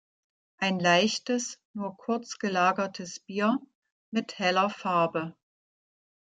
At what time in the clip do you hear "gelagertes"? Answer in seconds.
2.39-3.19